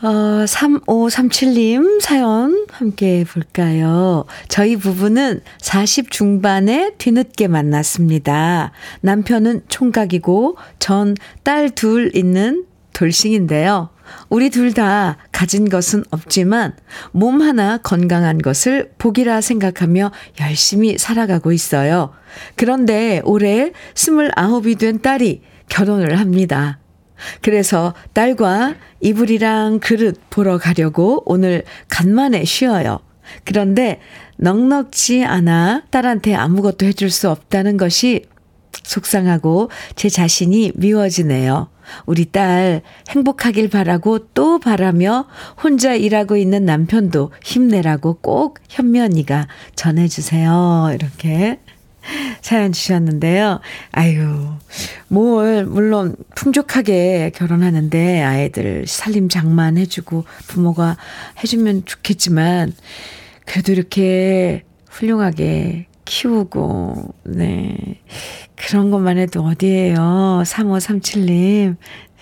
[0.00, 4.24] 어, 3537님 사연 함께 볼까요?
[4.48, 8.72] 저희 부부는 40 중반에 뒤늦게 만났습니다.
[9.02, 13.90] 남편은 총각이고 전 딸 둘 있는 돌싱인데요.
[14.28, 16.76] 우리 둘 다 가진 것은 없지만
[17.10, 22.12] 몸 하나 건강한 것을 복이라 생각하며 열심히 살아가고 있어요.
[22.54, 26.78] 그런데 올해 29이 된 딸이 결혼을 합니다.
[27.42, 33.00] 그래서 딸과 이불이랑 그릇 보러 가려고 오늘 간만에 쉬어요.
[33.44, 34.00] 그런데
[34.36, 38.24] 넉넉지 않아 딸한테 아무것도 해줄 수 없다는 것이
[38.82, 41.68] 속상하고 제 자신이 미워지네요.
[42.06, 45.26] 우리 딸 행복하길 바라고 또 바라며
[45.62, 48.58] 혼자 일하고 있는 남편도 힘내라고 꼭
[49.00, 50.92] 언니가 전해주세요.
[50.94, 51.58] 이렇게
[52.40, 53.60] 사연 주셨는데요.
[53.92, 54.48] 아유,
[55.08, 60.96] 뭘, 물론 풍족하게 결혼하는데 아이들 살림 장만 해주고 부모가
[61.42, 62.72] 해주면 좋겠지만
[63.44, 68.02] 그래도 이렇게 훌륭하게 키우고, 네.
[68.56, 70.42] 그런 것만 해도 어디에요.
[70.44, 71.76] 3537님.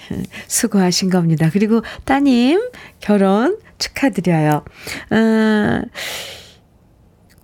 [0.46, 1.48] 수고하신 겁니다.
[1.51, 2.61] 그리고 따님
[3.01, 4.62] 결혼 축하드려요.
[5.11, 5.83] 어,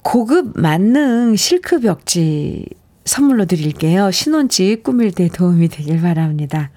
[0.03, 2.67] 고급 만능 실크 벽지
[3.07, 4.11] 선물로 드릴게요.
[4.11, 6.71] 신혼집 꾸밀 때 도움이 되길 바랍니다.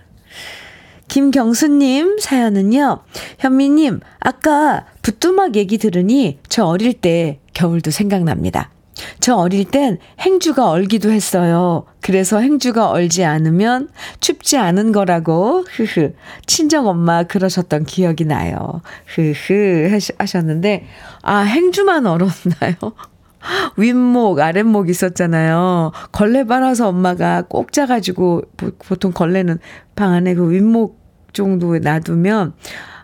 [1.10, 3.00] 김경수님 사연은요.
[3.40, 8.72] 현미님, 아까 부뚜막 얘기 들으니 저 어릴 때 겨울도 생각납니다.
[9.20, 11.86] 저 어릴 땐 행주가 얼기도 했어요.
[12.02, 16.14] 그래서 행주가 얼지 않으면 춥지 않은 거라고, 흐흐.
[16.46, 18.82] 친정 엄마 그러셨던 기억이 나요.
[19.16, 20.86] 흐흐 하셨는데,
[21.22, 22.94] 아, 행주만 얼었나요?
[23.78, 25.92] 윗목, 아랫목 있었잖아요.
[26.12, 28.44] 걸레 빨아서 엄마가 꼭 짜가지고,
[28.88, 29.60] 보통 걸레는
[29.96, 31.00] 방 안에 그 윗목
[31.34, 32.54] 정도에 놔두면,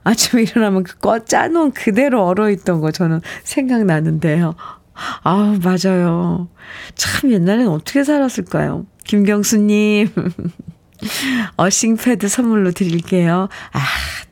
[0.03, 4.55] 아침에 일어나면 그꺼 짜놓은 그대로 얼어있던 거 저는 생각나는데요.
[4.95, 6.47] 아, 맞아요.
[6.95, 8.85] 참 옛날엔 어떻게 살았을까요?
[9.05, 10.09] 김경수님.
[11.57, 13.49] 어싱 패드 선물로 드릴게요.
[13.73, 13.79] 아,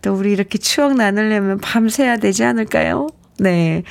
[0.02, 3.08] 또 우리 이렇게 추억 나누려면 밤새야 되지 않을까요?
[3.40, 3.84] 네.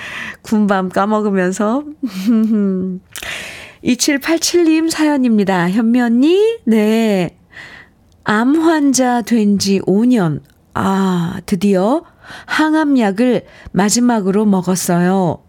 [0.42, 1.84] 군밤 까먹으면서.
[3.84, 5.70] 2787님 사연입니다.
[5.70, 6.58] 현미 언니?
[6.64, 7.36] 네.
[8.24, 10.40] 암 환자 된 지 5년.
[10.74, 12.02] 아, 드디어
[12.46, 15.42] 항암약을 마지막으로 먹었어요.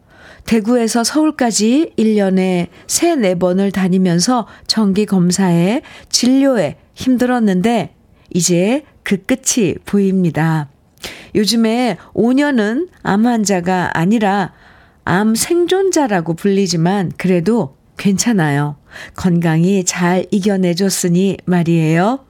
[0.46, 7.94] 대구에서 서울까지 1년에 3, 4번을 다니면서 정기 검사에 진료에 힘들었는데
[8.34, 10.70] 이제 그 끝이 보입니다.
[11.36, 14.54] 요즘에 5년은 암 환자가 아니라
[15.04, 18.78] 암 생존자라고 불리지만 그래도 괜찮아요.
[19.16, 22.26] 건강히 잘 이겨내줬으니 말이에요.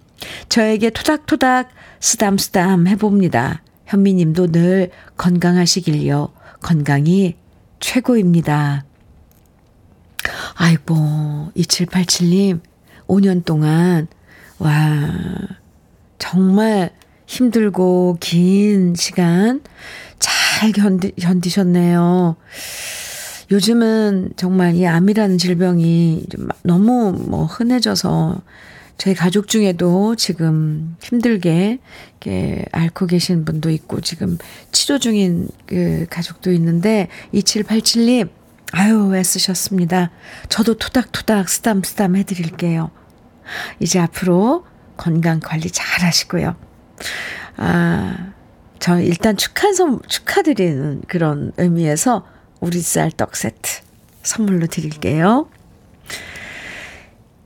[0.50, 3.64] 저에게 토닥토닥 쓰담쓰담 해봅니다.
[3.86, 6.30] 현미님도 늘 건강하시길요.
[6.62, 7.36] 건강히
[7.82, 8.86] 최고입니다.
[10.56, 12.62] 아이고, 2787님,
[13.08, 14.08] 5년 동안,
[14.60, 14.72] 와,
[16.18, 16.92] 정말
[17.26, 19.62] 힘들고 긴 시간
[20.20, 22.36] 잘 견디, 견디셨네요.
[23.52, 26.28] 요즘은 정말 이 암이라는 질병이
[26.64, 28.42] 너무 뭐 흔해져서
[29.02, 31.80] 저희 가족 중에도 지금 힘들게
[32.12, 34.38] 이렇게 앓고 계신 분도 있고 지금
[34.72, 38.30] 치료 중인 그 가족도 있는데 2787님
[38.74, 40.12] 아유 애쓰셨습니다.
[40.50, 42.92] 저도 토닥토닥 쓰담쓰담 해드릴게요.
[43.80, 46.56] 이제 앞으로 건강 관리 잘 하시고요.
[47.58, 48.34] 아,
[48.78, 52.28] 저 일단 축하 선 축하드리는 그런 의미에서
[52.60, 53.82] 우리 쌀 떡 세트
[54.22, 55.50] 선물로 드릴게요.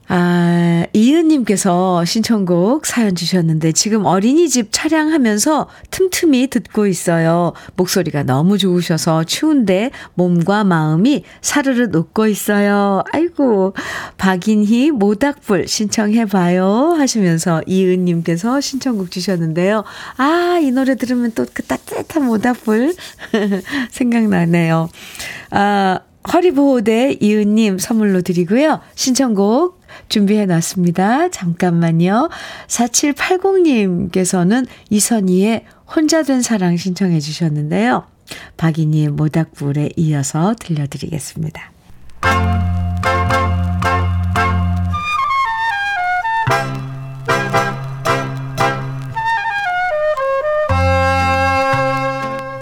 [0.08, 7.54] 아, 이은님께서 신청곡 사연 주셨는데 지금 어린이집 차량하면서 틈틈이 듣고 있어요.
[7.76, 13.04] 목소리가 너무 좋으셔서 추운데 몸과 마음이 사르르 녹고 있어요.
[13.12, 13.74] 아이고,
[14.18, 16.96] 박인희 모닥불 신청해봐요.
[16.98, 19.84] 하시면서 이은님께서 신청곡 주셨는데요.
[20.18, 22.94] 아, 이 노래 들으면 또 그 따뜻한 모닥불
[23.92, 24.90] 생각나네요.
[25.52, 26.00] 아,
[26.32, 28.82] 허리보호대 이은님 선물로 드리고요.
[28.96, 31.30] 신청곡 준비해 놨습니다.
[31.30, 32.30] 잠깐만요.
[32.68, 35.66] 4780님께서는 이선희의
[35.96, 38.06] 혼자 된 사랑 신청해 주셨는데요.
[38.58, 41.72] 박인희의 모닥불에 이어서 들려드리겠습니다.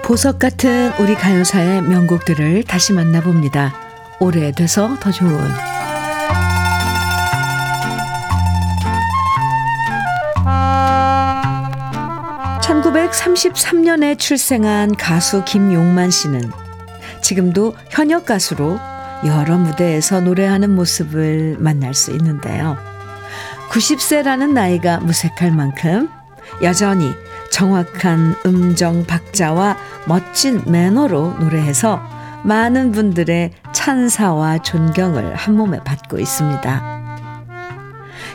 [0.04, 3.74] 보석 같은 우리 가요사의 명곡들을 다시 만나봅니다.
[4.20, 5.73] 오래돼서 더 좋은
[12.94, 16.40] 1933년에 출생한 가수 김용만 씨는
[17.22, 18.78] 지금도 현역 가수로
[19.26, 22.76] 여러 무대에서 노래하는 모습을 만날 수 있는데요.
[23.70, 26.08] 90세라는 나이가 무색할 만큼
[26.62, 27.12] 여전히
[27.50, 29.76] 정확한 음정 박자와
[30.06, 32.00] 멋진 매너로 노래해서
[32.44, 36.94] 많은 분들의 찬사와 존경을 한 몸에 받고 있습니다.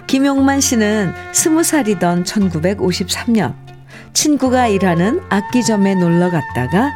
[0.07, 3.68] 김용만 씨는 스무 살이던 1953년
[4.19, 6.91] 친구가 일하는 악기점에 놀러 갔다가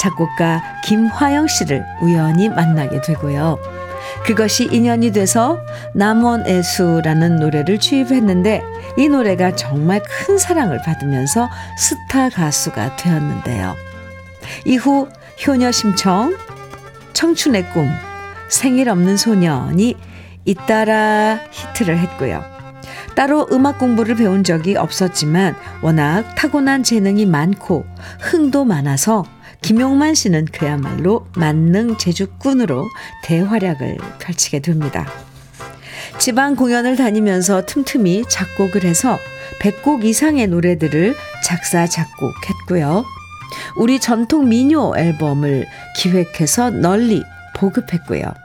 [0.00, 3.58] 작곡가 김화영 씨를 우연히 만나게 되고요.
[4.24, 5.60] 그것이 인연이 돼서
[5.94, 8.60] 남원애수라는 노래를 취입했는데
[8.98, 11.48] 이 노래가 정말 큰 사랑을 받으면서
[11.78, 13.76] 스타 가수가 되었는데요.
[14.64, 15.06] 이후
[15.46, 16.36] 효녀심청,
[17.12, 17.88] 청춘의 꿈,
[18.48, 19.94] 생일 없는 소년이
[20.44, 22.53] 잇따라 히트를 했고요.
[23.14, 27.84] 따로 음악 공부를 배운 적이 없었지만 워낙 타고난 재능이 많고
[28.20, 29.24] 흥도 많아서
[29.62, 32.86] 김용만 씨는 그야말로 만능 제주꾼으로
[33.24, 35.06] 대활약을 펼치게 됩니다.
[36.18, 39.18] 지방 공연을 다니면서 틈틈이 작곡을 해서
[39.60, 43.04] 100곡 이상의 노래들을 작사, 작곡했고요.
[43.76, 47.22] 우리 전통 민요 앨범을 기획해서 널리
[47.54, 48.43] 보급했고요.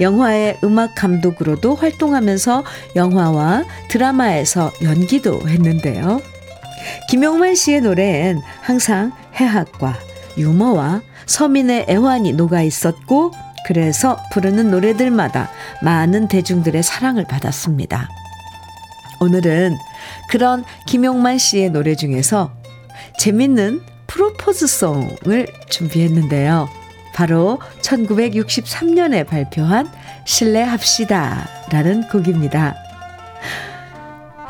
[0.00, 2.64] 영화의 음악 감독으로도 활동하면서
[2.96, 6.20] 영화와 드라마에서 연기도 했는데요.
[7.10, 9.98] 김용만 씨의 노래엔 항상 해학과
[10.36, 13.32] 유머와 서민의 애환이 녹아 있었고
[13.66, 15.50] 그래서 부르는 노래들마다
[15.82, 18.08] 많은 대중들의 사랑을 받았습니다.
[19.20, 19.76] 오늘은
[20.30, 22.52] 그런 김용만 씨의 노래 중에서
[23.18, 26.77] 재밌는 프로포즈송을 준비했는데요.
[27.14, 29.90] 바로 1963년에 발표한
[30.24, 32.74] 신뢰합시다 라는 곡입니다.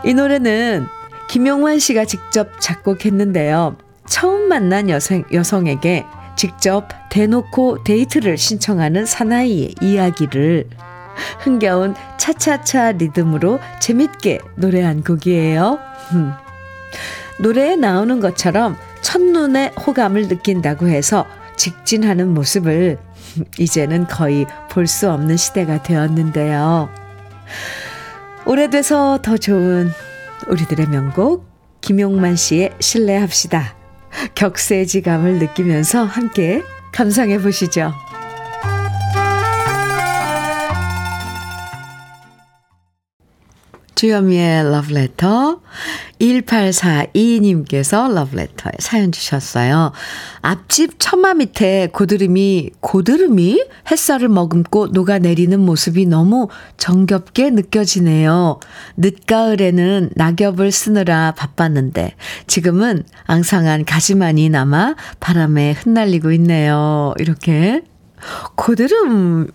[0.05, 0.87] 이 노래는
[1.29, 3.77] 김용환 씨가 직접 작곡했는데요.
[4.07, 6.05] 처음 만난 여성, 여성에게
[6.37, 10.69] 직접 대놓고 데이트를 신청하는 사나이의 이야기를
[11.41, 15.79] 흥겨운 차차차 리듬으로 재밌게 노래한 곡이에요.
[17.41, 21.27] 노래에 나오는 것처럼 첫눈에 호감을 느낀다고 해서
[21.59, 22.99] 직진하는 모습을
[23.59, 26.89] 이제는 거의 볼 수 없는 시대가 되었는데요.
[28.47, 29.91] 오래돼서 더 좋은
[30.49, 31.47] 우리들의 명곡
[31.83, 33.77] 김용만 씨의 신뢰합시다.
[34.35, 37.93] 격세지감을 느끼면서 함께 감상해 보시죠.
[43.99, 45.59] 주현미의 러브레터
[46.21, 49.91] 1842님께서 러브레터에 사연 주셨어요.
[50.41, 56.47] 앞집 처마 밑에 고드름이 고드름이 햇살을 머금고 녹아내리는 모습이 너무
[56.77, 58.61] 정겹게 느껴지네요.
[58.99, 62.15] 늦가을에는 낙엽을 쓰느라 바빴는데
[62.47, 67.15] 지금은 앙상한 가지만이 남아 바람에 흩날리고 있네요.
[67.19, 67.83] 이렇게
[68.57, 69.53] 고드름이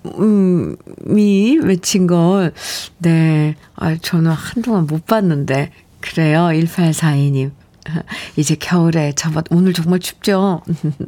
[1.63, 2.53] 맺힌 걸,
[2.97, 3.55] 네.
[3.75, 5.71] 아, 저는 한동안 못 봤는데.
[6.01, 6.49] 그래요.
[6.51, 7.51] 1842님.
[8.35, 10.61] 이제 겨울에 저번, 오늘 정말 춥죠?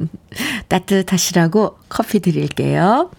[0.68, 3.10] 따뜻하시라고 커피 드릴게요.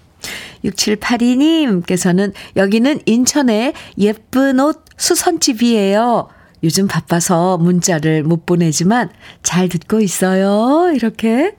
[0.66, 6.30] 6782님께서는 여기는 인천의 예쁜 옷 수선집이에요.
[6.64, 9.10] 요즘 바빠서 문자를 못 보내지만
[9.44, 10.92] 잘 듣고 있어요.
[10.94, 11.56] 이렇게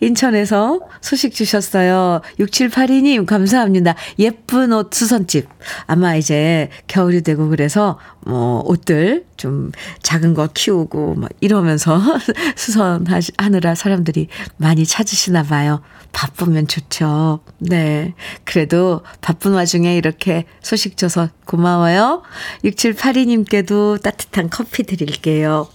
[0.00, 2.20] 인천에서 소식 주셨어요.
[2.38, 3.94] 6782님, 감사합니다.
[4.18, 5.48] 예쁜 옷 수선집.
[5.86, 9.72] 아마 이제 겨울이 되고 그래서, 뭐, 옷들 좀
[10.02, 12.00] 작은 거 키우고, 막 이러면서
[12.56, 15.80] 수선하느라 사람들이 많이 찾으시나 봐요.
[16.12, 17.40] 바쁘면 좋죠.
[17.58, 18.14] 네.
[18.44, 22.22] 그래도 바쁜 와중에 이렇게 소식 줘서 고마워요.
[22.64, 25.68] 6782님께도 따뜻한 커피 드릴게요.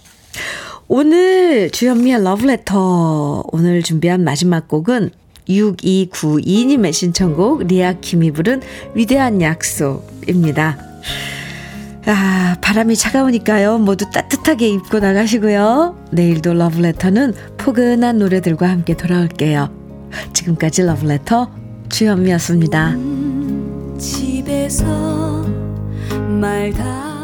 [0.88, 5.10] 오늘 주현미의 러브레터 오늘 준비한 마지막 곡은
[5.48, 8.62] 6292님의 신청곡 리아킴이 부른
[8.94, 10.78] 위대한 약속입니다.
[12.06, 13.78] 아, 바람이 차가우니까요.
[13.78, 16.06] 모두 따뜻하게 입고 나가시고요.
[16.12, 19.68] 내일도 러브레터는 포근한 노래들과 함께 돌아올게요.
[20.34, 21.50] 지금까지 러브레터
[21.88, 22.96] 주현미였습니다.
[23.98, 25.44] 집에서
[26.40, 27.15] 말다